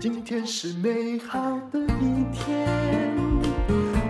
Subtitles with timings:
[0.00, 1.40] 今天是美好
[1.72, 2.68] 的一天，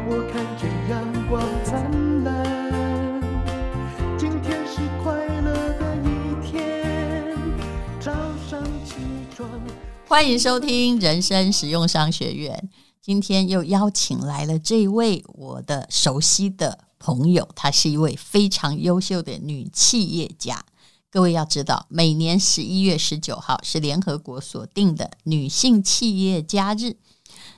[0.06, 3.22] 我看见阳光灿烂。
[4.18, 7.34] 今天是快乐的一天，
[7.98, 8.12] 早
[8.50, 8.96] 上起
[9.34, 9.48] 床。
[10.06, 12.68] 欢迎收听人生实用商学院。
[13.00, 20.62] 今天又邀请来了这位我的熟悉的朋友，她是一位非常优秀的女企业家。
[21.10, 26.96] 各位要知道，每年十一月十九号是联合国所定的女性企业家日。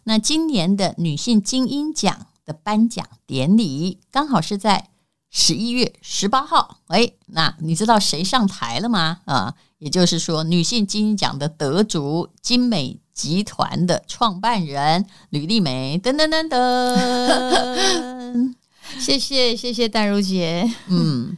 [0.05, 4.91] 那今年的女性精英奖的颁奖典礼刚好是在
[5.31, 6.79] 十一月十八号。
[6.87, 9.19] 哎，那你知道谁上台了吗？
[9.25, 15.99] 啊，也就是说，女性精英奖的得主精美集团的创办人吕丽梅。
[15.99, 18.55] 噔噔噔噔，
[19.01, 20.73] 谢谢谢谢淡如姐。
[20.87, 21.37] 嗯。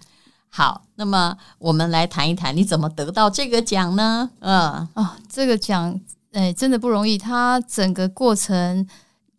[0.55, 4.29] 好，那么我们来谈一谈你怎么得到这个奖呢？
[4.41, 5.99] 嗯，哦，这个奖，
[6.33, 7.17] 哎，真的不容易。
[7.17, 8.87] 它整个过程，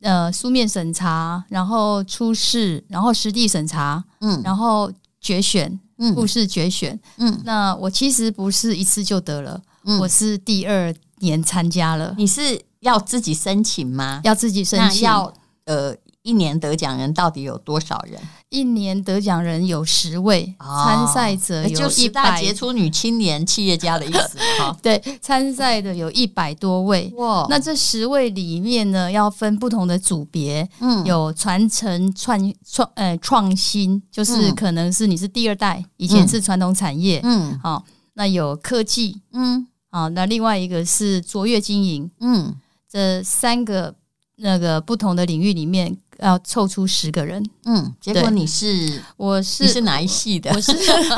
[0.02, 7.40] 呃，书面审查，然后初试，然后实地审查，嗯，然后决选，嗯，复试决选，嗯。
[7.44, 12.16] 那我其实不是一次就得了，嗯，我是第二年参加了。
[12.18, 14.20] 你是要自己申请吗？
[14.24, 15.04] 要自己申请。
[15.04, 15.32] 要
[15.66, 15.96] 呃。
[16.24, 18.20] 一年得奖人到底有多少人？
[18.48, 24.38] 一年得奖人有十位，参赛者有一百杰出女青年企业家的意思。
[24.82, 27.12] 对，参赛的有一百多位。
[27.18, 30.68] 哇，那这十位里面呢，要分不同的组别。
[30.80, 37.20] 嗯，有传承创创呃创新，就是可能是你是第二代，以前是传统产业。
[37.24, 39.22] 嗯，好，那有科技。
[39.34, 42.10] 嗯，好，那另外一个是卓越经营。
[42.22, 42.56] 嗯，
[42.90, 43.94] 这三个
[44.38, 45.98] 那个不同的领域里面。
[46.20, 50.52] 要凑出十个人，嗯，结果你是我是你是哪一系的？
[50.54, 50.72] 我是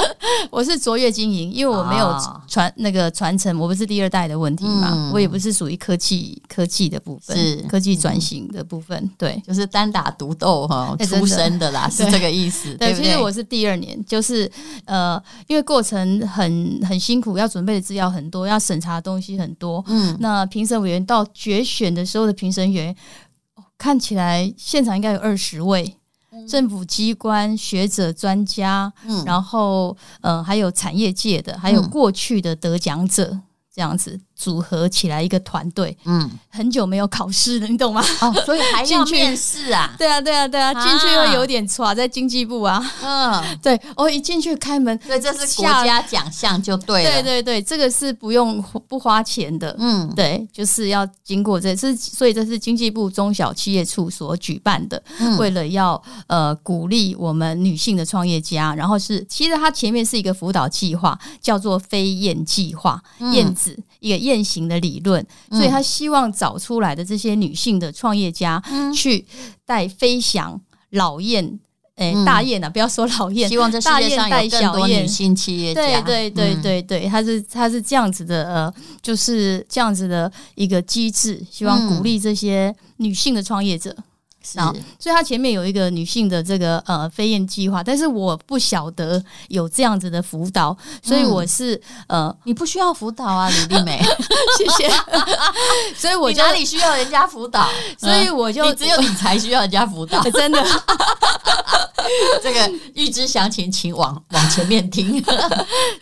[0.50, 2.16] 我是卓越经营，因为我没有
[2.48, 12.74] 传那个传承，我不是第二代的问题嘛，嗯、我也不是属于科技科技的部分，是科技转型的部分，对，就是单打独斗哈出身的啦， 是这个意思。
[12.76, 14.50] 对，其实我是第二年，就是
[14.86, 22.96] 呃，因为过程很很辛苦，要准备的资料很多，要审查的东西很多，嗯，那评审委员到决选的时候的评审员。
[23.78, 25.98] 看起来现场应该有二十位
[26.48, 33.40] 政府机关学者专家，嗯，然后呃还有产业界的，还有过去的得奖者
[33.74, 34.20] 这样子。
[34.36, 38.04] 组合起来一个团队，嗯，很久没有考试了，你懂吗？
[38.20, 39.96] 哦，所以还要 面试啊？
[39.98, 55.02] 对啊，对啊，对啊，进去会有点挫，在经济部啊，嗯， 对，哦，一进去开门，对，这是国家奖项就对了，对对对，这个是不用不花钱的，嗯，对，就是要经过这是，所以这是经济部中小企业处所举办的，
[55.40, 64.25] 为了要呃鼓励我们女性的创业家，然后是其实它前面是一个辅导计划，叫做飞燕计划，燕子一个。
[64.26, 68.62] 雁行的理论，所以他希望找出来的这些女性的创业家，
[68.94, 69.26] 去
[69.66, 70.60] 带飞翔
[70.90, 71.60] 老雁，
[71.96, 76.02] 哎，大雁啊，不要说老雁，希望这世界上有更多女性企业家。
[76.02, 83.96] 对对对对对，他是他是这样子的，呃，就是这样子的一个机制，希望鼓励这些女性的创业者。
[84.46, 84.60] 是，
[85.00, 94.00] 所以他前面有一个女性的这个呃飞燕计划，但是我不晓得有这样子的辅导，所以我是呃，你不需要辅导啊，李丽梅，
[94.56, 94.88] 谢谢。
[95.98, 97.68] 所以我哪里需要人家辅导？
[97.98, 100.64] 所以我就你只有你才需要人家辅导，真的。
[102.44, 105.20] 这个预知详情，请往往前面听。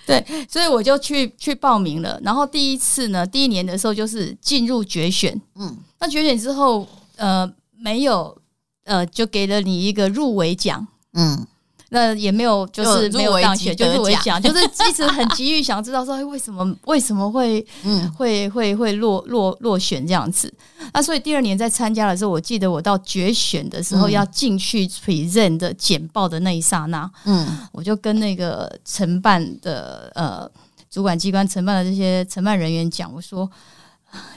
[0.05, 2.19] 对，所以我就去去报名了。
[2.21, 7.49] 然后第一次呢，第一年的时候就是进入决选，嗯，那决选之后，呃。
[7.83, 8.41] 没有，
[8.85, 11.45] 呃，就给了你一个入围奖，嗯，
[11.89, 20.51] 那也没有，就是没有当选就入围奖，就是一直很急于想知道说，为什么为什么会，嗯，会会会落落落选这样子。
[20.93, 30.49] 那所以第二年在参加的时候，我记得我到决选的时候要进去 present 的简报的那一刹那，嗯，我就跟那个承办的呃
[30.89, 33.49] 主管机关承办的这些承办人员讲，我说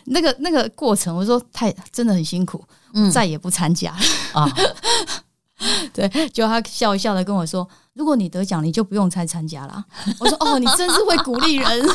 [0.07, 2.65] 那个那个过程，我说太真的很辛苦。
[2.97, 3.95] 嗯，再也不参加
[4.33, 4.51] 啊！
[5.93, 9.85] 对，就他笑一笑的跟我说：“如果你得奖，你就不用再参加了。”
[10.19, 11.89] 我说：“哦，你真是会鼓励人，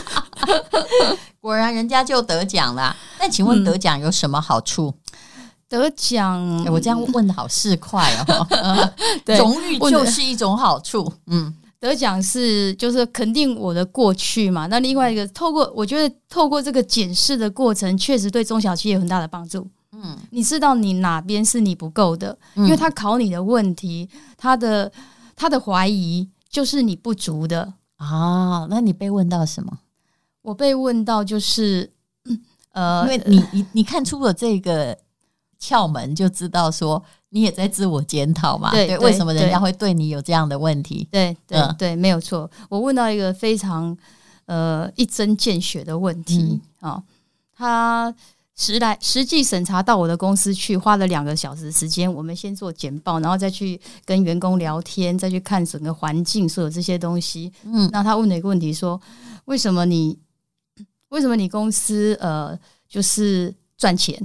[1.42, 2.96] 果然人家就得奖了。
[3.20, 4.94] 那请问得奖有什么好处？
[5.68, 8.90] 得奖，我这样问的好市侩哦。
[9.26, 11.12] 对，荣誉就是一种好处。
[11.28, 14.68] 嗯，得奖是就是肯定我的过去嘛。
[14.68, 19.68] 那另外一个，透过我觉得透过这个检视的过程，确实对中小企业有很大的帮助。
[20.04, 24.92] 嗯，你知道你哪边是你不够的，因为他考你的问题，他的
[25.36, 28.66] 他的怀疑就是你不足的啊。
[28.70, 29.80] 那你被问到什么？
[30.42, 31.92] 我被问到就是，
[32.72, 34.98] 呃，因为你你你看出了这个
[35.60, 38.72] 窍门，就知道说你也在自我检讨嘛。
[38.72, 41.08] 对，对，为什么人家会对你有这样的问题？
[41.12, 42.50] 对对、嗯、对，没有错。
[42.70, 43.96] 我问到一个非常
[44.46, 47.04] 呃一针见血的问题啊、嗯哦，
[47.56, 48.16] 他。
[48.62, 52.12] 实来实际审查到我的公司去，花了两个小时时间。
[52.14, 57.52] 我们先做简报，然后再去跟员工聊天，再去看整个环境，所有这些东西。
[57.64, 59.02] 嗯，那他问了一个问题说：
[59.46, 60.20] 为什么你
[61.10, 64.16] 为什么你公司呃就是赚钱？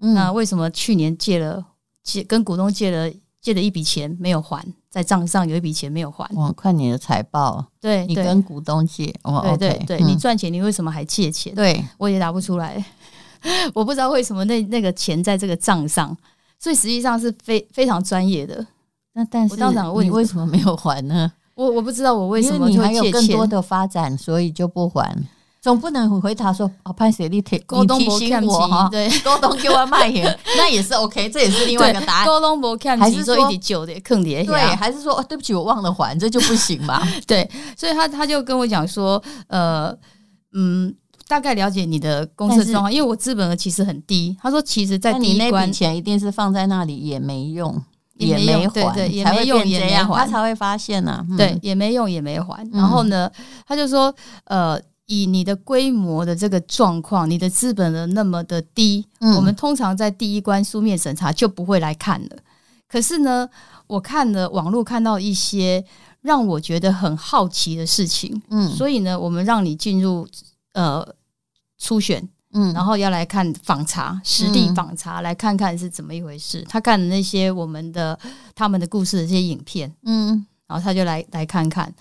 [0.00, 1.64] 嗯，那为什么去年借了
[2.02, 6.28] 借跟股东借了借了一笔钱没有还，在账上有一笔钱没有还？
[6.34, 11.54] 我看你的财报，对，你跟股东借，哦、对对对，嗯、你赚钱，你为什么还借钱？
[11.54, 12.84] 对，我也答不出来。
[13.74, 16.16] 我不知道为什么那那个钱在这个账上，
[16.58, 18.66] 所以实际上是非非常专业的。
[19.14, 21.30] 那但是我当场问你为什么没有还呢？
[21.54, 25.14] 我我不知道我为什么你还有更多的发展，所以就不还。
[25.60, 32.26] 总不能回答说哦，潘水利提你提醒我哈，对，沟通给我卖钱，那也是 OK，这也是另外一个答案。
[32.26, 34.42] 沟通不看，还是说一点九的坑爹？
[34.42, 37.06] 对，还是说哦，对不起，我忘了还，这就不行吧？
[37.28, 39.96] 对，所以他他就跟我讲说，呃，
[40.54, 40.92] 嗯。
[41.32, 44.36] 大概了解你的公司状况，因为我资本额其实很低。
[44.38, 47.82] 他说，其实，在第一关，钱一定是放在那里也没用，
[48.18, 51.26] 也没还，对对，也没用，也没还，他才会发现呢。
[51.38, 52.70] 对，也没用，也没还。
[52.70, 53.30] 然后呢，
[53.66, 54.14] 他就说，
[54.44, 62.36] 呃，以你的规模的这个状况，你的资本额那么的低，我们通常在第一关书面审查就不会来看了。
[62.86, 63.48] 可是呢，
[63.86, 65.82] 我看了网络，看到一些
[66.20, 70.28] 让我觉得很好奇的事情，嗯，所以呢，我们让你进入，
[70.74, 71.14] 呃。
[71.82, 76.64] 初选，嗯，然后要来看访查，实地访查，来看看是怎么一回事。
[76.68, 78.16] 他看的那些我们的
[78.54, 81.92] 他们的故事的这些影片，嗯，然后他就来来看看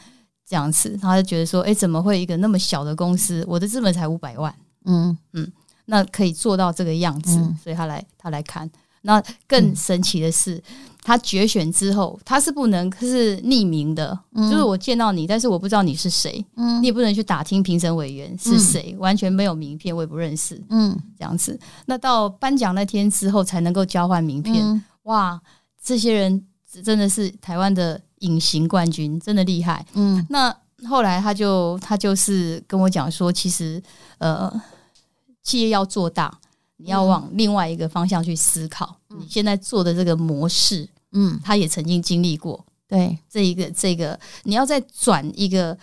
[0.48, 4.54] 这样子，他就觉得说，哎，怎么会一个那么小的公司，我的资本才五百万，
[4.86, 5.18] 嗯。
[5.33, 5.51] 嗯，
[5.86, 7.31] 那可以做到这个样子，
[7.63, 8.69] 所以他来他来看。
[9.04, 10.62] 那更神奇的是，
[11.03, 21.59] 他决选之后，他是不能是匿名的，嗯、就是我见到你，但是我不知道你是谁，嗯，你也不能去打听评审委员是谁，嗯、完全没有名片，我也不认识，嗯，这样子。
[21.86, 24.63] 那到颁奖那天之后，才能够交换名片。
[24.63, 25.42] 嗯、哇，
[25.83, 26.45] 这些人
[26.83, 29.86] 真的是台湾的隐形冠军，真的厉害。
[29.94, 30.56] 嗯，那
[30.88, 33.81] 后来他就他就是跟我讲说，其实
[34.19, 34.51] 呃，
[35.42, 36.38] 企业要做大。
[36.83, 45.78] 你要往另外一个方向去思考，嗯、你现在做的这个模式，嗯，他也曾经经历过，对，这一个这个，你要再转一个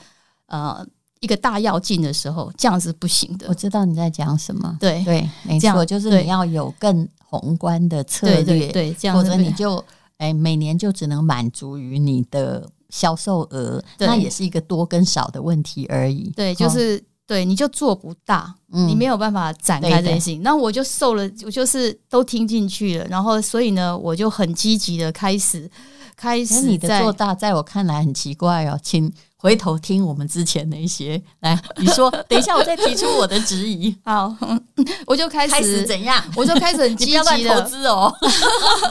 [0.47, 0.87] 呃
[1.21, 3.47] 一个大要进的时候，这样是不行的。
[3.49, 5.03] 我知道你在讲什么，对。
[5.05, 9.85] 对，没错，就是你要有更宏观的策略，对对对，这样，否则你就
[10.19, 16.31] 哎每年就只能满足于你的销售额，那也是一个多跟少的问题而已。
[16.35, 17.03] 对，就是。
[17.29, 20.43] 哦对，你就做不大，嗯、你没有办法展开这件事情。
[20.43, 25.71] 那我就受了，我就是都听进去了，然后所以呢，我就很积极的开始
[26.17, 26.63] 开始。
[26.63, 29.13] 你的做大，在我看来很奇怪哦，请。
[29.41, 33.95] 回头听我们之前那些，来，你说，等一下我再提出我的质疑。
[34.05, 34.35] 好，
[35.07, 36.21] 我就开始开始怎样？
[36.35, 38.13] 我就开始很积极的投资哦。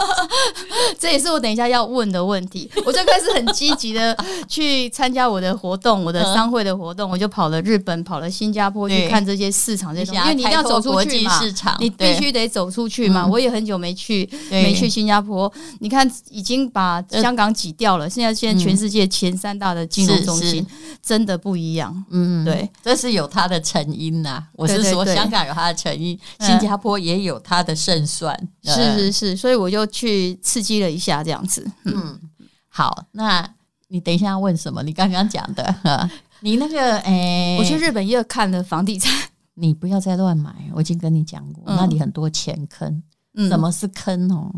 [0.98, 2.72] 这也是我等一下要问的问题。
[2.86, 4.18] 我就开始很积极的
[4.48, 11.42] 去参加我的活动，我的商会的活动，我就跑了日本，跑了新加坡去看这些市场这些东西，因为你一定要走出去嘛，
[11.82, 13.28] 你必须得走出去嘛。
[13.28, 15.52] 我也很久没去，没去新加坡。
[15.80, 20.37] 你看，已经把香港挤掉了，现在现在全世界前三大的金融中。
[20.42, 20.66] 是
[21.02, 24.44] 真的不一样，嗯，对，这是有它的成因呐。
[24.54, 28.38] 我是说，香港有它的成因，新加坡也有它的胜算。
[28.64, 31.70] 是是是，所以我就去刺激了一下，这样子。
[31.86, 32.20] 嗯，
[32.68, 33.48] 好，那
[33.88, 34.84] 你等一下要问什么？
[34.84, 36.10] 你刚刚讲的，
[36.42, 39.14] 你那个，哎，我去日本又看了房地产，
[39.56, 40.54] 你不要再乱买。
[40.74, 43.02] 我已经跟你讲过，那里很多钱坑。
[43.50, 44.52] 什么是坑哦？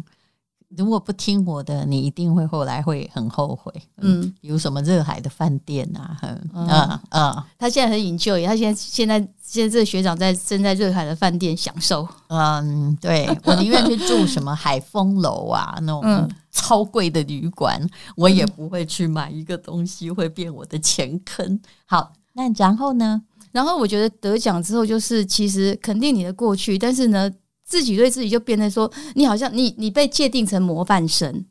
[0.78, 3.74] 如果不听我的，你一定会后来会很后悔。
[3.98, 12.08] 嗯，比如什么热海的饭店啊，嗯嗯，嗯，他现在很 enjoy，他现在现在现在这个学长在正在热海的饭店享受。
[12.28, 21.60] 嗯，对， 我宁愿去住什么海丰楼啊，那种超贵的旅馆，嗯、我也不会去买一个东西会变我的钱坑。
[21.88, 23.22] 好，那然后呢？
[23.52, 27.32] 然后我觉得得奖之后，就是其实肯定你的过去，但是呢。
[27.70, 31.46] 自己对自己就变得说，你好像你你被界定成模范生，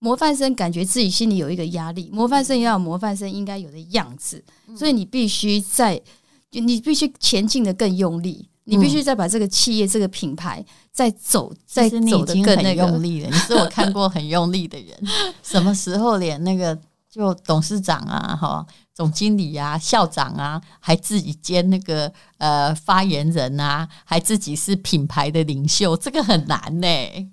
[0.00, 4.42] 模范生感觉自己心里有一个压力，模范生要有模范生应该有的样子，
[4.76, 6.02] 所以你必须在，
[6.50, 13.28] 你必须前进的更用力，你必须再把这个企业这个品牌再走，再走的更那个用力了。
[13.30, 14.98] 你是我看过很用力的人，
[15.44, 16.76] 什么时候连那个
[17.08, 18.66] 就董事长啊，哈。
[19.00, 27.26] 总经理啊、校长啊，还自己兼那个呃发言人啊，还自己是品牌的领袖，这个很难呢、欸。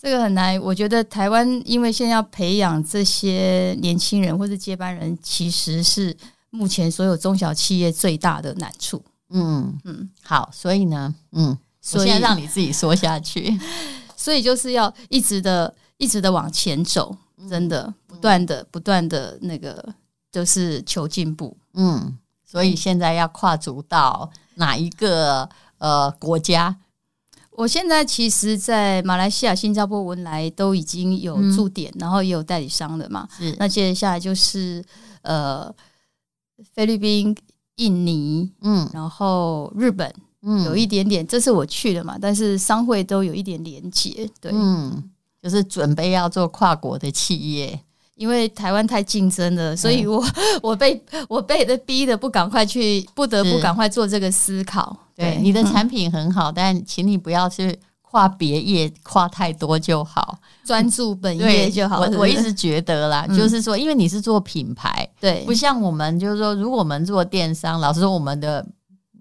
[0.00, 0.56] 这个很难。
[0.60, 6.16] 我觉得台湾因为现在要培养这些年轻人或者接班人，其实是
[6.50, 9.02] 目前所有中小企业最大的难处。
[9.30, 13.58] 嗯嗯，好，所以呢，嗯，所以让你自己说下去。
[14.14, 17.16] 所以就是要一直的、一直的往前走，
[17.50, 19.84] 真的不断的、不断的那个。
[20.30, 26.76] 就是求进步，嗯，所以现在要跨足到哪一个呃国家？
[27.52, 33.28] 我现在其实，在马来西亚、新加坡、文莱都已经有驻点，嗯、然后也有代理商了嘛。
[33.36, 34.84] 是，那接下来就是
[35.22, 35.74] 呃
[36.72, 37.36] 菲律宾、
[37.76, 45.10] 印尼，嗯，然后日本，嗯，有一点点，这是我去了嘛，但是商会都有一点连结，对，嗯，
[45.42, 47.80] 就是准备要做跨国的企业。
[48.18, 54.94] 因为台湾太竞争了，所以我、嗯、我 被我被的逼的不赶快去，不得不赶快做这个思考。
[55.14, 62.00] 对，对你的产品很好，嗯、但请你不要去跨别业，跨太多就好， 专注本业就好。
[62.00, 68.66] 我我一直 觉得啦，嗯、就是说，因为你是做品牌，对，不像我们，就是说，如果我们做电商，老实说，我们的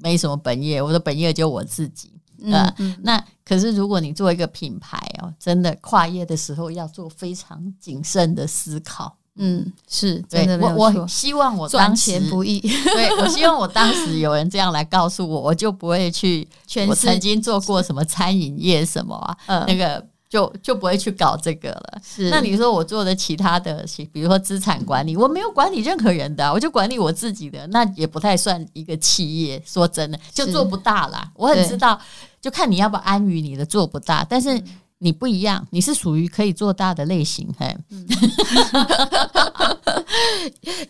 [0.01, 2.11] 没什么本业，我的本业就我自己。
[2.41, 9.15] 嗯，嗯，那可是如果你做一个品牌哦，真的跨业的时候要做非常谨慎的思考。
[9.39, 12.59] 嗯，是，对，真的我我希望我当钱不易，
[12.93, 16.47] 对，我希望我当时有人这样来告诉我，我就不会去。
[16.87, 20.03] 我曾经做过什么餐饮业什么啊，嗯、那个。
[20.29, 22.01] 就就不会去搞这个了。
[22.03, 29.61] 是，那你说我做的其他的，比如说资产管理，我没有管理任何人的啊，我就管理我自己的，那也不太算一个企业。
[29.65, 31.31] 说真的，就做不大啦。
[31.33, 31.99] 我很知道，
[32.41, 34.25] 就看你要不要安于你的做不大。
[34.29, 34.61] 但是
[34.97, 37.47] 你不一样，你是属于可以做大的类型。
[37.57, 37.77] 嘿，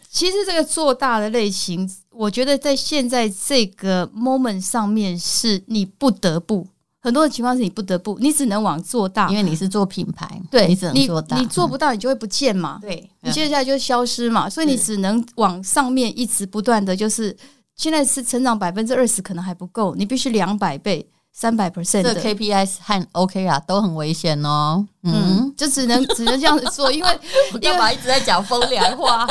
[0.10, 6.66] 其实这个做大的类型，我觉得在现在这个 moment 上面，是你不得不。
[7.08, 17.34] 很多的情况是你不得不，你只能往做大，因为你是做品牌，对，你只能做大，你，你做不到，你就会不见嘛，对，你接下来就消失嘛，所以你只能往上面一直不断的就是，
[17.78, 21.10] 现在是成长百分之二十可能还不够，你必须两百倍。
[21.40, 24.84] 三百 percent 的 KPI 和 OK 啊，都很危险哦。
[25.04, 27.20] 嗯，就只能 只能这样子做，因为
[27.62, 29.24] 干嘛一直在讲风凉话？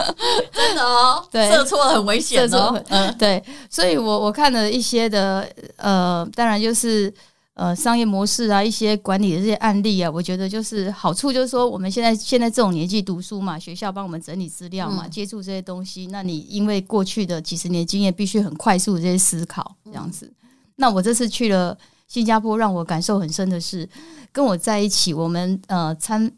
[0.50, 2.82] 真的哦，对，设错了很危险哦。
[2.88, 7.12] 嗯，对，所以我我看了一些的呃，当然就是
[7.52, 20.32] 呃商业模式啊，一些管理的这些案例啊，我觉得就是好处就是说，我们现在现在这种年纪读书嘛，学校帮我们整理资料嘛，接触这些东西，那你因为过去的几十年经验，必须很快速的这些思考这样子。
[20.80, 21.76] 那我这次去了
[22.08, 23.86] 新加坡，让我感受很深的是，
[24.32, 26.32] 跟我在一起，我们呃参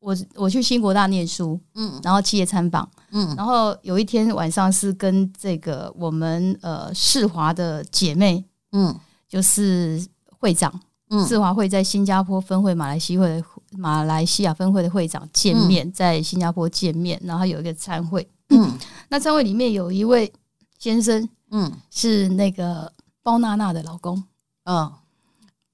[0.00, 8.92] 我我去新国大念书，嗯，然后企业参访，嗯，然后有一天晚上是跟这个我们呃世华的姐妹，嗯，
[9.28, 10.04] 就是
[10.40, 13.44] 会长，嗯，世华会在新加坡分会马来西会的
[13.78, 18.76] 马来西亚分会的会长见面，在新加坡见面，然后有一个参会，嗯，
[19.08, 20.32] 那参会里面有一位
[20.76, 22.92] 先生，嗯，是那个。
[23.26, 24.22] 包娜娜的老公，
[24.66, 24.92] 嗯，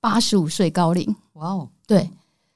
[0.01, 2.09] 八十五岁高龄，哇哦，对，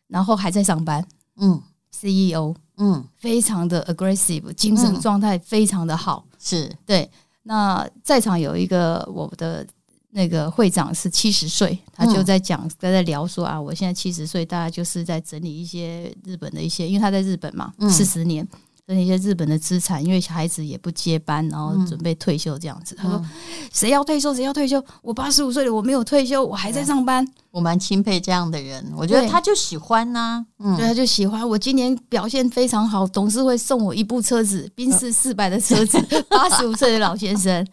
[0.09, 1.61] 然后还在上班，嗯
[1.93, 6.75] ，CEO，嗯，非常的 aggressive，精神状态非常的好，是。
[6.87, 7.11] 对。
[7.43, 9.67] 那在场有一个我的
[10.12, 18.49] 那个会长是七十岁，他就在讲，在在聊说啊，我现在七十岁，大家就是在整理一些日本的一些，因为他在日本嘛，四十年。
[18.87, 22.95] 跟一些日本的资产，因为小孩子也不接班，然后准备退休这样子。
[22.95, 23.26] 嗯、他说
[23.73, 24.33] ：“谁要退休？
[24.33, 24.83] 谁要退休？
[25.02, 31.49] 我八十五岁了，我没有退休，我还在上班。”我蛮钦佩这样的人，我觉得他就喜欢呐、啊，对，嗯、对，他就喜欢。
[31.49, 35.99] 我今年表现非常好，董事会送我一部车子，宾士四百的车子，
[36.31, 37.66] 八十五岁的老先生。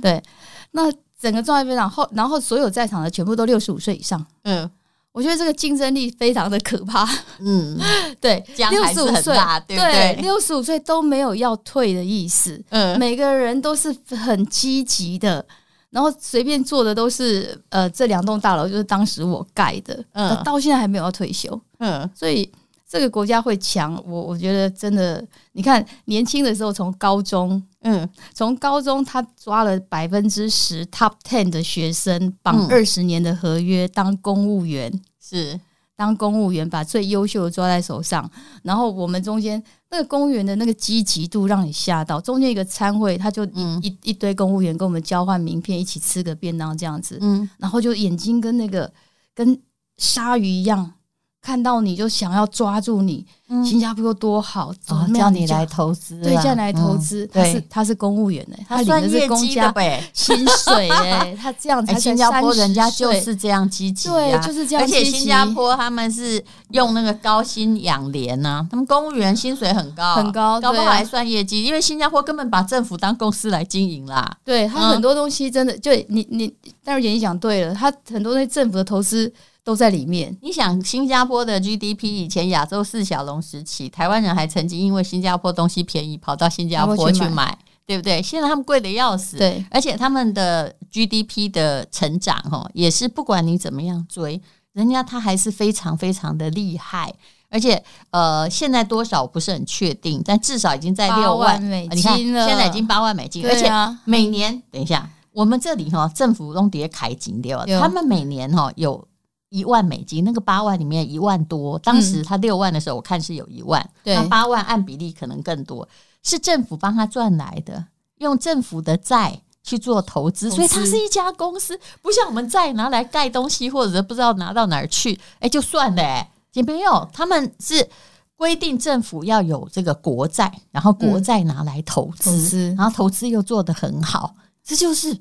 [0.00, 0.22] 对，
[0.70, 0.90] 那
[1.20, 4.24] 整个状态非常好，然后所有在场的全部都六十五岁以上。
[4.44, 4.70] 嗯。
[5.18, 7.04] 我觉得这个竞争力非常的可怕，
[7.40, 7.76] 嗯，
[8.20, 15.44] 对，六十五岁，对，六十五岁都没有要退的意思，嗯，每个人都是很积极的，
[15.90, 22.48] 然后随便做的都是，呃，这两栋大楼就是当时我盖的，嗯，到现在还没有要退休，嗯，所以
[22.88, 25.20] 这个国家会强，我我觉得真的，
[25.50, 27.60] 你看年轻的时候从高中。
[27.82, 34.92] 嗯，从高中他抓了百分之十 top ten 的学生，绑二十年的合约当公务员，
[35.28, 35.58] 是
[35.96, 38.30] 当公务员把最优秀的抓在手上。
[38.62, 42.20] 然后我们中间那个公务员的那个积极度让你吓到。
[42.20, 47.18] 中间一个餐会，他就一、嗯、一一堆公务员跟我们交换名片，一起吃个便当这样子。
[47.20, 48.92] 嗯，然后就眼睛跟那个
[49.34, 49.60] 跟
[49.96, 50.94] 鲨鱼一样。
[51.40, 53.26] 看到你就想要抓住你。
[53.50, 57.26] 嗯、新加坡多好，哦、叫你来投资，对，叫你来投资。
[57.32, 59.74] 他是他是公务员呢，他领的是公家
[60.12, 64.84] 薪水哎， 他这样才新加坡人家就是这样积极，对，就是这样。
[64.84, 74.36] 而且新加坡他们是用那个高薪养廉呐，他们公务员薪水很高很高，搞不好还算业绩，因为新加坡根本把政府当公司来经营啦。
[74.44, 76.54] 对他很多东西真的就你你
[76.84, 79.32] 戴如姐你讲对了，他很多那政府的投资。
[79.68, 80.34] 都在里面。
[80.40, 88.22] 你想，新加坡的 GDP 以前亚洲四小龙时期，台湾人还曾经因为新加坡东西便宜，跑到新加坡去买，对不对？
[88.22, 94.40] 现在他们贵的要死，对，而且他们的 GDP 的成长，哈，也是不管你怎么样追，
[94.72, 97.14] 人家他还是非常非常的厉害。
[97.50, 102.40] 而且，呃，现在多少不是很确定，但至少已经在六万美金了。
[102.40, 103.70] 你看，现在已经八万美金，而且
[104.06, 109.06] 每年，等一下，我们这里哈，政府都叠开金掉，他们每年哈有。
[109.50, 115.88] 一万美金，那个八万里面一万多，当时他六万的时候，我看是有一万，那八万按比例可能更多，
[116.22, 117.86] 是政府帮他赚来的，
[118.18, 127.88] 用政府的债去做投资，所以它是一家公司，不像我们债拿来盖东西，或者不知道拿到哪儿去，哎，就算了，哎，也没有，他们是
[128.36, 135.18] 规定政府要有这个国债，然后国债拿来投资，嗯、投资然后投资又做得很好，这就是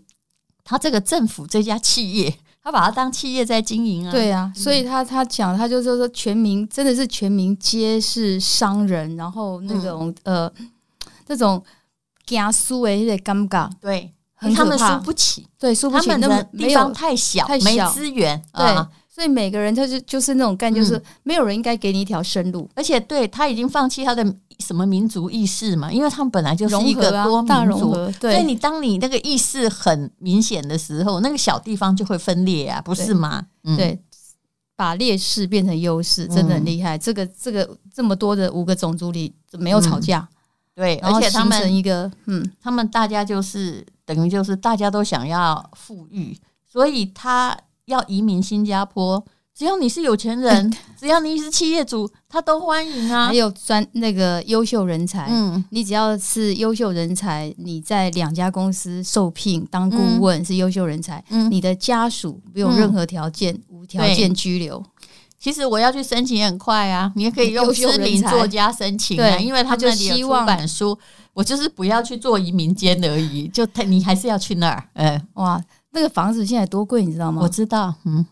[0.66, 2.38] 他这个政府这家企业。
[2.68, 10.54] 他把它当企业在经营啊，对啊，所以他他讲，他就说说全民真的是全民皆是商人，然后那种、嗯、呃
[11.28, 11.64] 那种
[12.26, 17.86] 加输的那个尴尬，对，他们输不起，对，输不起，他们的地方太小，太小。
[17.86, 18.66] 没资源，对。
[18.66, 24.24] 啊所以每个人他就就是那种概念，就是没有人应该给你一条生路，而且对他已经放弃他的
[24.60, 33.44] 什么民族意识嘛，因为他们本来就是一个多民族，所以你当你那个意识很明显的时候，那个小地方就会分裂啊，不是吗？
[33.76, 34.00] 对，
[34.76, 36.96] 把劣势变成优势，真的很厉害。
[36.96, 40.30] 这个这个这么多的五个种族里没有吵架，
[40.76, 46.38] 对，而且他们一个嗯，他们大家就是等于就是大家都想要富裕，
[46.72, 47.58] 所以他。
[47.88, 49.24] 要移民新加坡，
[49.56, 53.28] 只要你是有钱人，只要你是企业主，他都欢迎啊。
[53.28, 64.84] 还有专那个优秀人才，嗯，你只要是优秀人才，你在两家公司受聘当顾问是优秀人才，嗯，你的家属不用任何条件，嗯、无条件拘留。
[65.40, 70.98] 其实我要去申请也很快啊，你也可以用知名作家申请啊，因为他就希望版书，
[71.34, 75.64] 我就是不要去做移民监而已，就他你还是要去那儿，嗯，哇。
[75.92, 77.42] 那个房子现在多贵，你知道吗？
[77.42, 78.26] 我知道，嗯，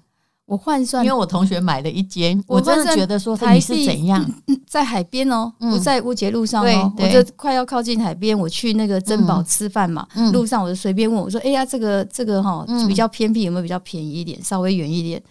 [0.46, 4.24] 我换算，因为我同学买了一间，我真的觉得说台是怎样，
[4.68, 15.22] 在海边哦，不在乌节路上哦，我就快要靠近海边，我去那个珍宝吃饭嘛，路上我就随便问我说：“哎呀，这个这个哈比较偏僻，有没有比较便宜一点，稍微远一点？”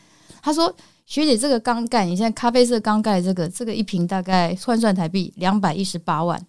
[0.42, 0.74] 他说
[1.06, 6.40] ：“学姐，这个缸盖，你现在咖啡色缸盖，这个这个一瓶大概换算台币两百一十八万。”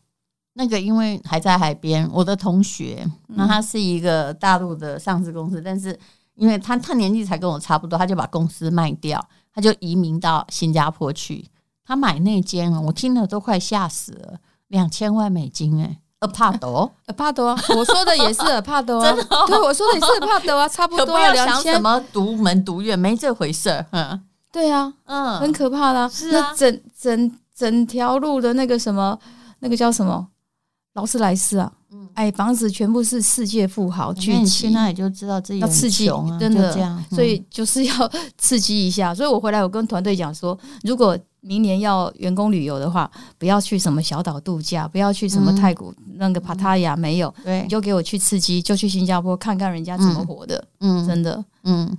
[0.58, 5.98] 那个因为还在海边，我的同学，那他是一个大陆的上市公司，但是
[6.36, 9.22] 因为他他年纪才跟我差不多，他就把公司卖掉，
[9.54, 11.46] 他就移民到新加坡去。
[11.86, 14.40] 他买那间，我听了都快吓死了，
[14.70, 21.06] 两千万美金哎，Apart，Apart 啊，我说的也是 Apart 啊， 真的，对，我说的也是 Apart 啊，差不多。
[21.06, 23.86] 不要想什么独门独院，没这回事。
[23.92, 24.20] 嗯，
[24.52, 29.20] 对啊，嗯，很可怕的，是啊，整整整条路的那个什么，
[29.60, 30.30] 那个叫什么？
[30.96, 36.74] 劳斯莱斯啊，嗯，哎，房子全部是世界富豪聚集，那也就知道自己要刺激，真的。
[36.74, 39.14] 这样，所以就是要刺激一下。
[39.14, 51.98] 所以我回来，我跟团队讲说，如果明年要员工旅游的话，不要去什么小岛度假，不要去什么泰国那个帕塔亚，没有，对，你就给我去刺激，就去新加坡看看人家怎么活的，嗯，真的，嗯。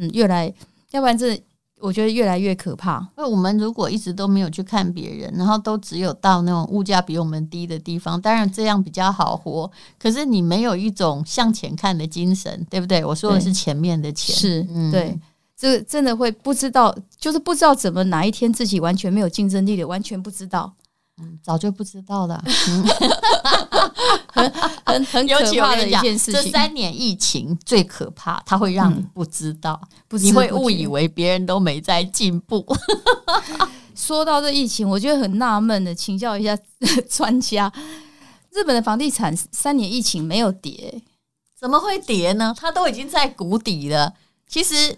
[0.00, 0.52] 嗯，越来，
[0.92, 1.38] 要不然这。
[1.80, 3.06] 我觉得越来越可怕。
[3.16, 9.70] 那我们如果一直都没有去看别人，然后都只有到那种物价比我们低的地方，当然这样比较好活。
[9.98, 13.04] 可是你没有一种向前看的精神，对不对？
[13.04, 15.18] 我说的是前面的钱，是，嗯、对，
[15.56, 20.72] 这个真的会不知道，就是不知道怎么哪一天自己完全没有竞争力的，完全不知道。
[21.20, 22.42] 嗯，早就不知道了，
[24.32, 24.50] 很
[24.84, 26.42] 很很可怕的一件事情。
[26.42, 32.64] 这三年疫情最可怕，它会让你不知道，嗯、你会误以为别人都没在进步。
[33.96, 36.56] 说到这疫情，我觉得很纳闷的，请教一下
[37.10, 37.72] 专家：
[38.52, 41.02] 日本的房地产三年疫情没有跌，
[41.58, 42.54] 怎么会跌呢？
[42.56, 44.14] 它都已经在谷底了。
[44.46, 44.96] 其实。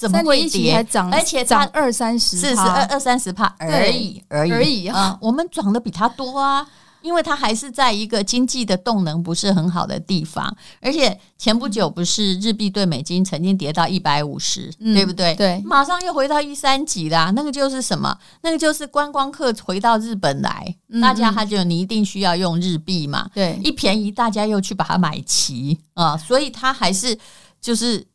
[0.00, 0.72] 怎么会跌？
[0.72, 5.18] 还涨，而且涨二三十，四十二二三十帕而已而已而已啊！
[5.20, 6.66] 我们涨的比他多啊！
[7.02, 15.34] 因为它还是在一个经济的动能不是很好的地方，而且前不久不是日币对美金曾经跌到一百五十，对不对？
[15.34, 17.30] 对，马上又回到一三几啦。
[17.36, 18.16] 那个就是什么？
[18.42, 23.28] 那个就是观光客回到日本来，大家他就你一定需要用日币嘛。
[23.34, 27.18] 对，一便宜大家又去把它买齐啊，所以它还是
[27.62, 28.06] 就是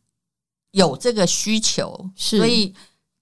[0.75, 2.73] 有这个需求，是所以。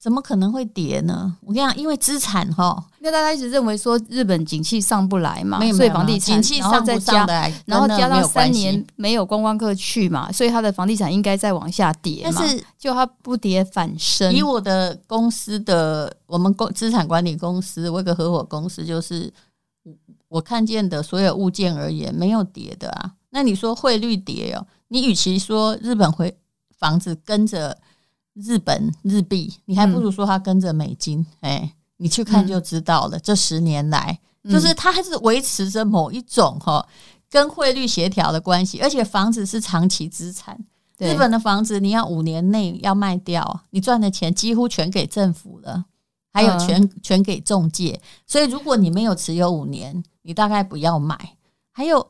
[0.03, 1.33] 怎么可能会跌呢？
[1.39, 12.33] 我跟你讲，因为资产哈，因为大家一直认为说日本景气上不来嘛，没有所以房地产景气上不上来，然后加上三年没有观光客去嘛，所以它的房地产应该再往下跌嘛。
[12.35, 14.35] 但是就它不跌反升。
[14.35, 19.31] 以我的公司的我们公资产管理公司，我有个合伙公司，就是
[20.27, 23.13] 我看见的所有物件而言，没有跌的啊。
[23.29, 24.67] 那你说汇率跌哦？
[24.89, 26.35] 你与其说日本会
[26.83, 27.77] 房子跟着。
[28.35, 33.15] 日本日币，你还不如说它跟着美金，哎、嗯，你去看就知道了。
[33.15, 34.19] 嗯、这十年来，
[34.49, 36.83] 就是它还是维持着某一种哈
[37.29, 40.57] 跟汇率协调的关系，而且房子是长期资产。
[40.97, 45.85] 日本的房子，你要五年内要卖掉，你赚的钱几乎全给政府了，
[46.31, 48.01] 还有全、嗯、全给中介。
[48.25, 51.37] 所以，如果你没有持有五年，你大概不要买。
[51.71, 52.09] 还有，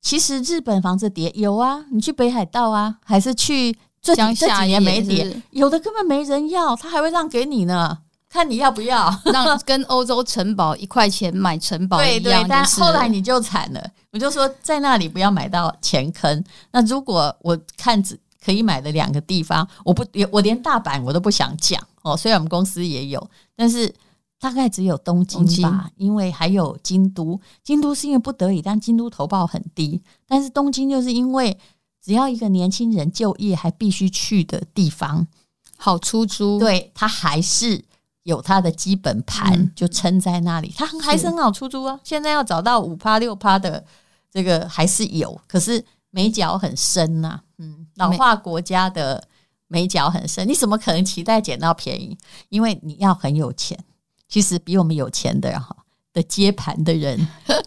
[0.00, 3.76] 其实日本房子跌有啊，你去北海道啊，还是去。
[4.00, 9.12] 这几这几年没跌，有的根本没人要，他还会让给你呢，看你要不要。
[9.26, 13.90] 让 跟欧洲城堡一块钱买城堡一样，对对，但后来你就惨了。
[14.12, 16.42] 我就说在那里不要买到钱坑。
[16.70, 22.16] 那如果我看只可以买的两个地方，我不我连大阪我都不想讲哦。
[22.16, 23.92] 虽然我们公司也有，但是
[24.40, 27.38] 大概只有东京吧，因为还有京都。
[27.62, 30.00] 京都是因为不得已，但京都投报很低。
[30.26, 31.58] 但是东京就是因为。
[32.02, 35.26] 只要一个年轻人就业还必须去的地方，
[35.76, 37.84] 好出租，对，他还是
[38.22, 41.98] 有他的基本盘，就撑在那里，他还是很好出租啊。
[42.04, 43.84] 现在要找到五趴六趴的
[44.30, 47.40] 这个还是有，可是美角很深呐。
[47.58, 49.22] 嗯，老化国家的
[49.66, 52.16] 美角很深，你怎么可能期待捡到便宜？
[52.48, 53.78] 因为你要很有钱，
[54.28, 55.76] 其实比我们有钱的哈。
[56.18, 57.16] 的接盘的人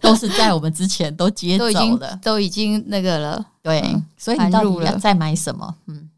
[0.02, 3.46] 都是在我们之前都接 走了，都已经那个了。
[3.62, 5.74] 对，嗯、所以你到底要再买什么？
[5.88, 6.10] 嗯，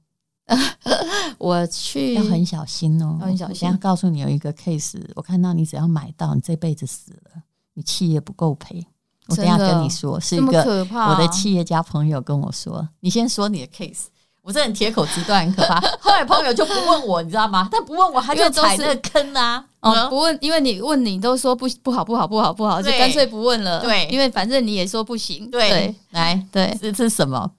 [1.37, 3.69] 我去要很小心哦，要很小心。
[3.69, 7.43] 我告诉你有一个 case，我看到你只要买到，你这辈子死了，
[7.75, 8.83] 你企业不够赔。
[9.27, 14.05] 我等下跟你说，是一个我的企业家朋友跟我说，你先说你的 case。
[14.43, 15.79] 我这很铁口直断，很可怕。
[16.01, 17.69] 后来朋友就不问我，你知道吗？
[17.71, 19.63] 他不问我，他就踩那个坑啊。
[19.79, 23.81] 哦，不问，因为你问你都说不不好，不好，不好，不好，就干脆不问了。
[23.81, 25.49] 对，因为反正你也说不行。
[25.49, 27.51] 对，来，对，这是什么？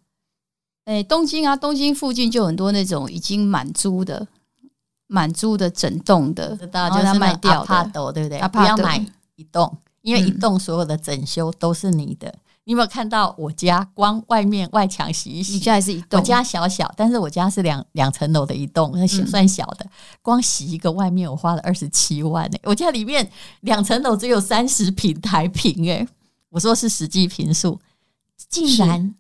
[0.85, 4.27] 哎，东京啊，东京附近就很多那种已经满租的、
[5.07, 8.39] 满租的整栋的，知道就是卖掉的，对不对？
[8.49, 9.03] 不要买
[9.37, 12.35] 一栋，因为一栋所有的整修都是你的。
[12.67, 15.53] 你有没有看到我家光外面外墙洗一洗？
[15.53, 16.19] 你家还是一栋？
[16.19, 19.87] 我家小小，但是我家是两两层楼的一栋，那算小的。
[20.23, 22.61] 光洗一个外面，我花了二十七万诶！
[22.65, 26.09] 我家里面两层楼只有三十平台平诶！
[26.49, 27.79] 我说是实际坪数，
[28.49, 29.15] 竟然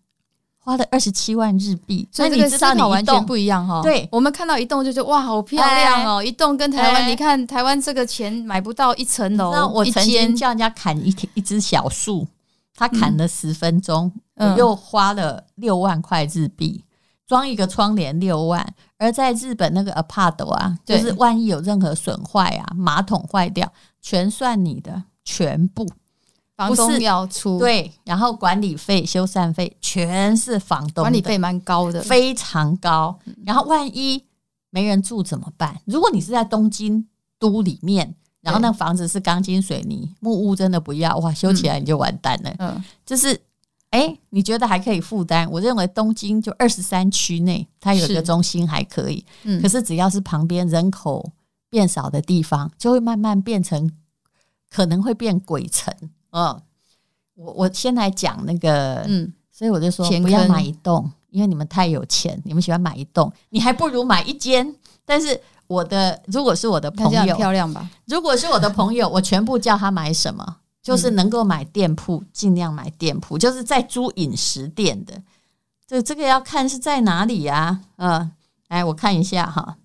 [0.58, 2.08] 花了二十七万日币。
[2.10, 3.82] 所以你知道你完全不一样哈。
[3.82, 6.24] 对，我们看到一栋就觉得哇，好漂亮哦！
[6.24, 9.52] 一栋跟台湾，你看台湾这个钱买不到一层楼。
[9.52, 12.26] 那我曾经叫人家砍一一只小树。
[12.76, 16.84] 他砍了十分钟，嗯、我又花了六万块日币
[17.26, 18.74] 装一个窗帘，六万。
[18.98, 25.88] 而在日本那个 apart 啊，就是万一有任何损坏啊，马桶坏掉，全算你的全部，
[26.56, 27.58] 房东要出。
[27.58, 33.18] 对，然后管理费、修缮费全是房东，管理费蛮高的，非常高。
[33.46, 34.24] 然后万一
[34.70, 35.80] 没人住怎么办？
[35.84, 37.06] 如果你是在东京
[37.38, 38.16] 都里面。
[38.44, 41.32] 然后那房子是钢筋水泥木屋，真的不要哇！
[41.32, 42.54] 修起来你就完蛋了。
[42.58, 43.40] 嗯，就是，
[43.88, 45.48] 哎，你觉得还可以负担？
[45.50, 49.24] 我认为东京就二十三区内，它有一个中心还可以。
[49.44, 51.32] 嗯，可是只要是旁边人口
[51.70, 53.90] 变少的地方，就会慢慢变成，
[54.70, 55.90] 可能会变鬼城。
[56.32, 56.60] 嗯，
[57.36, 64.74] 我我先来讲那个，嗯，所以我就说不要买一栋，因为你们太有钱，你们喜欢买一栋，你还不如买一间，
[65.06, 65.40] 但是。
[65.66, 67.88] 我的如果是我的朋友，漂亮吧？
[68.06, 75.14] 如果是我的朋友，我全部叫他买什么，就是能够买店铺，尽量买店铺，就是在租饮食店的。
[75.86, 77.80] 这这个要看是在哪里呀？
[77.96, 78.30] 嗯，
[78.68, 79.76] 来我看一下哈，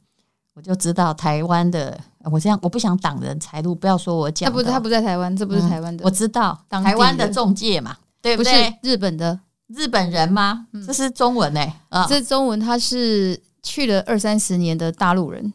[0.53, 1.99] 我就知道台湾的。
[2.25, 4.51] 我这样我不想挡人财路，不要说我讲。
[4.51, 6.03] 他不，他不在台湾，这不是台湾的。
[6.03, 8.77] 我知道台湾的中介嘛，对不对？
[8.81, 10.67] 日本的日本人吗？
[10.85, 15.53] 这是中文诶，啊，这中文他是去了二三十年的大陆人。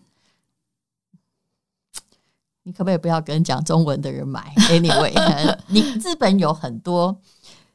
[2.67, 5.13] 你可不可以不要跟讲中文的人买？Anyway，
[5.69, 7.15] 你日本有很多，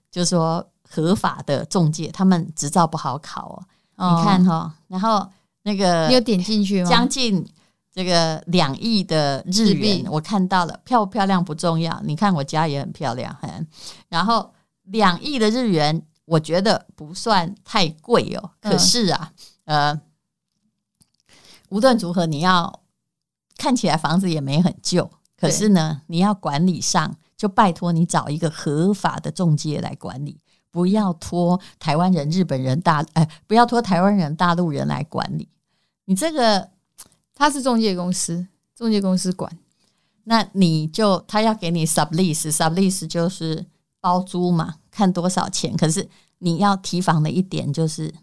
[0.09, 3.63] 就是说合法的中介，他们执照不好考哦。
[3.97, 5.29] 哦你看哈、哦，然后
[5.61, 6.89] 那个你有点进去吗？
[6.89, 7.47] 将近
[7.93, 12.01] 这个两亿的日元，我看到了，漂不漂亮不重要。
[12.03, 13.67] 你看我家也很漂亮，很。
[14.07, 14.51] 然后
[14.85, 18.49] 两亿的日元，我觉得不算太贵哦。
[18.59, 19.31] 可是啊，
[19.65, 20.01] 嗯、呃，
[21.69, 22.81] 无论如何，你要。
[23.59, 30.39] 看起来房子也没很旧，可是呢，你要管理上就拜托你找一个合法的中介来管理，
[30.71, 35.49] 不要托台湾人、日本人大哎，不要托台湾人、大陆人来管理。
[36.05, 36.69] 你这个
[37.35, 39.51] 他是中介公司，中介公司管，
[40.23, 43.65] 那你就他要给你 sublease，sublease 就是
[43.99, 45.75] 包租嘛，看多少钱。
[45.75, 48.15] 可是你要提防的一点就是，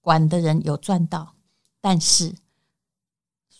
[0.00, 1.34] 管的人有赚到，
[1.80, 2.34] 但是。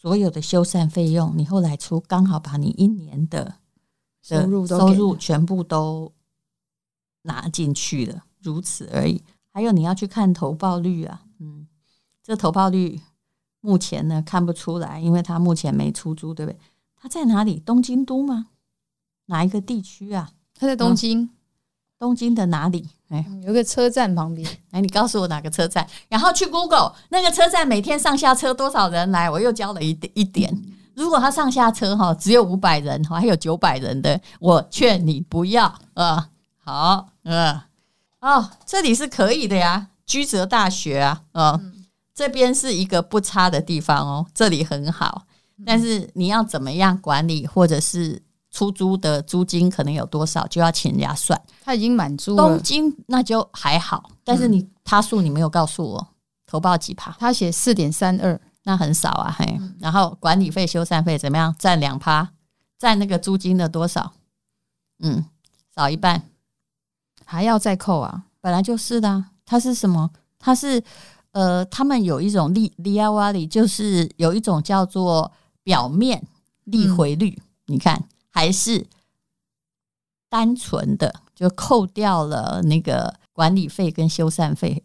[0.00, 3.56] 所有的修缮费用，你后来出刚好把你一年的
[4.22, 6.12] 收入收入全部都
[7.22, 9.20] 拿进去了，如此而已。
[9.50, 11.66] 还有你要去看投报率啊，嗯，
[12.22, 13.00] 这投报率
[13.60, 16.58] 目前呢看不出来，因为它目前没出租，对不对？
[16.94, 17.58] 它在哪里？
[17.58, 18.50] 东京都吗？
[19.26, 20.30] 哪一个地区啊？
[20.54, 21.22] 它在东京。
[21.22, 21.30] 嗯
[21.98, 22.88] 东京的哪里？
[23.08, 24.48] 哎，有个车站旁边。
[24.70, 25.86] 哎，你告诉我哪个车站？
[26.08, 29.28] 然后去 Google 那个车站每天上下车多少人来？
[29.28, 30.56] 我又教了一点一点。
[30.94, 36.28] 如果他上下车哈只有五百人，还有九百人的，我劝你不要啊。
[36.56, 37.60] 好，嗯，
[38.20, 41.84] 哦，这里是可以的呀，居泽大学啊，嗯，
[42.14, 45.24] 这边是一个不差的地方哦，这里很好。
[45.64, 48.22] 但是你要怎么样管理，或者是？
[48.50, 51.40] 出租的租金可能有多少，就要请人家算。
[51.62, 52.48] 他已经满租了。
[52.48, 56.08] 东京那就还好，但是你他数你没有告诉我，
[56.46, 57.14] 投报几趴？
[57.18, 59.60] 他写四点三二，那很少啊，嘿。
[59.78, 61.54] 然后管理费、修缮费怎么样？
[61.58, 62.30] 占两趴，
[62.78, 64.12] 占那个租金的多少？
[65.00, 65.24] 嗯，
[65.76, 66.22] 少一半，
[67.24, 68.24] 还要再扣啊？
[68.40, 69.26] 本来就是的。
[69.44, 70.10] 它是什么？
[70.38, 70.82] 它是
[71.32, 75.30] 呃，他们有一种利利亚瓦里，就是有一种叫做
[75.62, 76.26] 表面
[76.64, 78.02] 利回率，嗯、你看。
[78.38, 78.86] 还是
[80.28, 84.84] 单纯的就扣掉了那个管理费跟修缮费，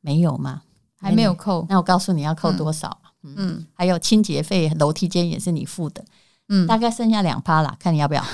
[0.00, 0.62] 没有吗？
[1.00, 1.66] 还没有扣。
[1.68, 2.96] 那我告诉你要扣多少？
[3.24, 6.04] 嗯，嗯，还有清洁费，楼梯间也是你付的。
[6.48, 8.22] 嗯，大概剩下两趴啦，看你要不要。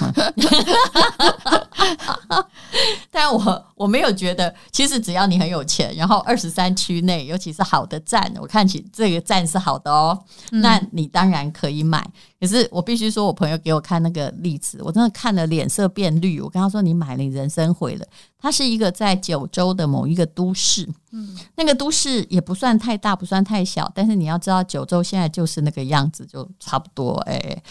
[3.10, 12.06] 但我我没有觉得，其实只要你很有钱，然后二十三区内，尤其是好的站，我看起这个站是好的哦，嗯、那你当然可以买。
[12.38, 16.42] 可是我必须说，我朋友给我看那个例子，我真的看了脸色变绿。
[16.42, 18.06] 我跟他说：“你买了，你人生毁了。”
[18.38, 27.62] 它是一个在九州的某一个都市，嗯，那个都市也不算太大，不算太小，但是你要知道，九州现在就是那个样子，就差不多，哎。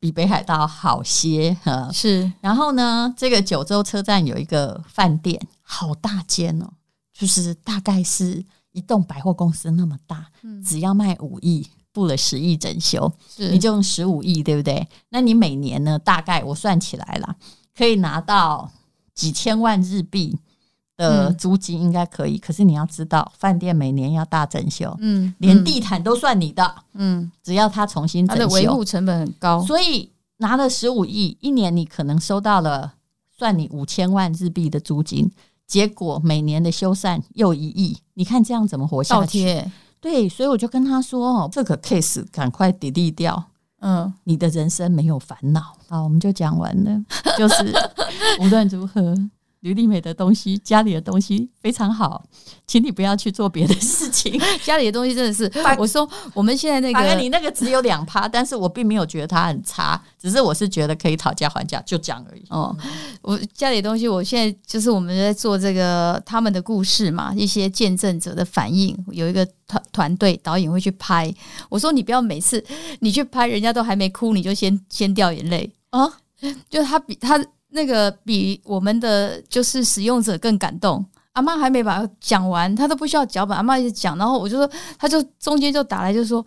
[0.00, 2.32] 比北海道好些，哈，是。
[2.40, 5.36] 然后呢，这个九州车站有一个饭店，
[5.70, 6.72] 好大间哦，
[7.12, 14.88] 就是大概是一栋百货公司那么大，嗯，只要卖五亿，付了十亿整修，你就用十五亿，对不对？
[15.10, 17.36] 那你每年呢，大概我算起来了，
[17.76, 18.72] 可以拿到
[19.14, 20.38] 几千万日币。
[20.96, 32.94] 的租金应该可以，可是你要知道，饭店每年要大整修，嗯，连地毯都算你的，嗯，只要他重新整修，它的维护成本很高，所以拿了十五亿，一年你可能收到了
[33.30, 35.30] 算你五千万日币的租金，
[35.68, 39.62] 结果每年的修缮又一亿，你看这样怎么活下去？
[40.00, 43.44] 对，所以我就跟他说哦，这个 case 赶快 delete 掉，
[43.80, 45.74] 嗯，你的人生没有烦恼。
[45.88, 47.04] 好，我们就讲完了，
[47.36, 47.72] 就是
[48.40, 49.14] 无论如何。
[49.60, 52.24] 吕丽美的东西，家里的东西非常好，
[52.66, 54.40] 请你不要去做别的事情。
[54.62, 62.44] 家里的东西真的是， 我说我们现在那个，你那个只有两趴，但是我并没有觉得它很差，只是我是觉得可以讨价还价，就这样而已。
[62.50, 62.76] 哦，
[63.20, 71.34] 我家里的东西，我现在就是我们在做这个他们的故事嘛，一些见证者的反应，有一个团团队导演会去拍。
[71.68, 72.64] 我说你不要每次
[73.00, 76.08] 你去拍，人家都还没哭，你就先先掉眼泪啊，
[76.70, 77.44] 就他比他。
[77.70, 81.04] 那个比我们的就是使用者更感动。
[81.32, 83.56] 阿嬷还没把它讲完，他都不需要脚本。
[83.56, 86.44] 阿嬷一直讲，然后我就说，他就中间就打来，就说：“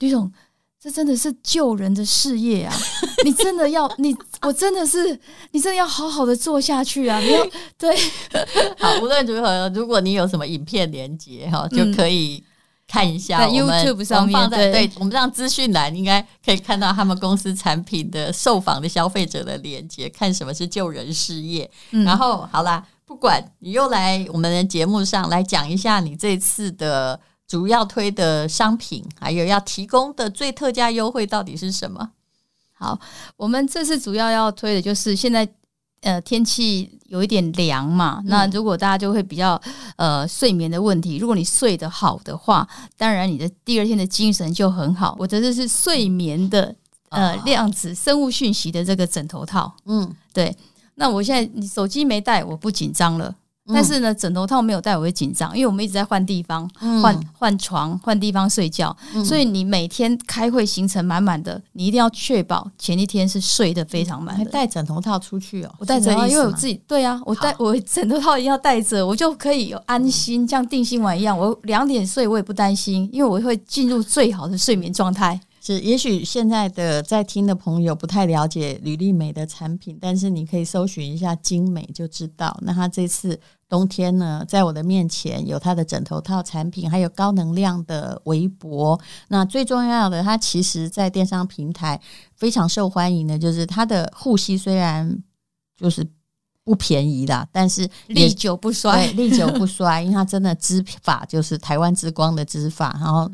[0.00, 0.32] 吕总，
[0.80, 2.74] 这真的是救人的事业啊！
[3.22, 7.20] 你真的要你，我真的是，你真的要好好的做下去啊！
[7.20, 7.94] 你要 对，
[8.78, 12.42] 好，无论如何，如果你有什么影片连接哈，就可以。”
[12.90, 21.70] 看一下，在 YouTube 上面，放在对，我们让资讯栏应该可以看到他们公司产品的受访的消费者的链接，看什么是救人事业。
[21.92, 32.10] 嗯、然后好啦，不管你又来我们的节目上来讲一下你这次的主要推的商品，还有要提供的最特价优惠到底是什么？
[32.72, 32.98] 好，
[33.36, 35.48] 我们这次主要要推的就是现在。
[36.02, 39.60] 呃，天气有一点凉嘛，那如果大家就会比较
[39.96, 41.18] 呃睡眠的问题。
[41.18, 45.14] 如果你睡得好的话，当然你的第二天的精神就很好。
[45.18, 46.74] 我的这是睡眠的
[47.10, 50.56] 呃量子生物讯息的这个枕头套，嗯，对。
[50.94, 53.34] 那我现在你手机没带，我不紧张了。
[53.72, 56.68] 但是呢，枕头套没有带，我会紧张，因为我们一直在换地方、
[57.02, 64.36] 换换床、换地方睡觉，所以你每天开会行程满满的，你一定要确保前一天是睡得非常满。
[64.36, 65.74] 还带枕头套出去哦？
[65.78, 75.40] 我带枕头，因为我自己对啊，我带我枕头套一定要带着，我就可以有安心，像定心丸一样，我两点睡我也不担心，因为我会进入最好的睡眠状态。
[75.62, 82.58] 是，也许现在的在听的朋友不太了解吕丽美的产品，但是你可以搜寻一下精美就知道。
[82.62, 88.98] 那它这次冬天呢，在我的面前有它的枕头套产品，还有高能量的围脖。
[89.28, 92.00] 那最重要的，它其实在电商平台
[92.34, 95.22] 非常受欢迎的，就是它的护膝虽然
[95.76, 96.02] 就是
[96.64, 103.30] 不便宜啦，但是历久不衰，历久不衰，因为它真的织法就是台湾之光的织法，然后。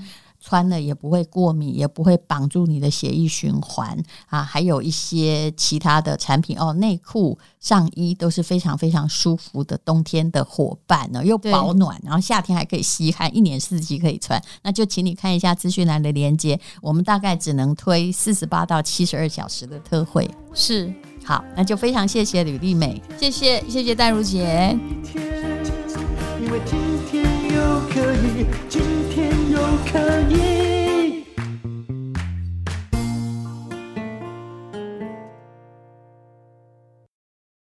[0.47, 14.41] 穿了也不会过敏，也不会绑住你的血液循环啊，还有一些其他的产品哦，内裤、上衣都是非常非常舒服的冬天的伙伴呢，又保暖，然后夏天还可以吸汗，一年四季可以穿。
[14.63, 20.31] 那就请你看一下资讯栏的链接，我们大概只能推四十八到七十二小时的特惠。
[20.55, 24.79] 是，好，那就非常谢谢吕丽美，谢谢谢谢戴如姐。
[29.93, 29.99] 可
[30.31, 30.56] 以。